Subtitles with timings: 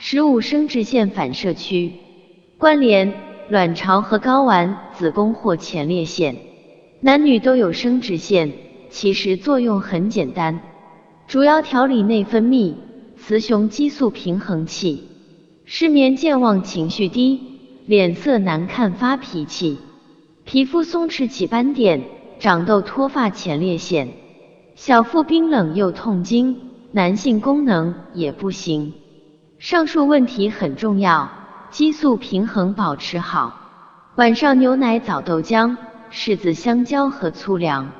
[0.00, 1.92] 十五生殖腺反射区
[2.56, 3.12] 关联
[3.48, 6.36] 卵巢和睾丸、子宫或前列腺。
[7.00, 8.52] 男女都有生殖腺，
[8.90, 10.60] 其实作用很简单，
[11.26, 12.74] 主要调理内分泌，
[13.16, 15.02] 雌雄激素平衡器。
[15.64, 17.40] 失眠、健忘、情绪低，
[17.86, 19.78] 脸色难看、发脾气，
[20.44, 22.02] 皮肤松弛起斑点、
[22.38, 24.08] 长痘、脱发、前列腺。
[24.76, 26.56] 小腹冰冷又痛经，
[26.92, 28.92] 男性功能也不行。
[29.58, 31.28] 上述问题很重要，
[31.70, 33.58] 激素平衡保持好。
[34.14, 35.76] 晚上牛奶、早豆浆。
[36.12, 37.90] 柿子、香蕉和粗粮。